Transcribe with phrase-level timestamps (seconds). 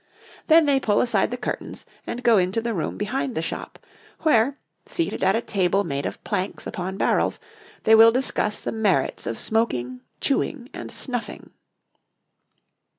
[0.47, 3.77] Then they pull aside the curtains and go into the room behind the shop,
[4.21, 7.39] where, seated at a table made of planks upon barrels,
[7.83, 11.51] they will discuss the merits of smoking, chewing, and snuffing.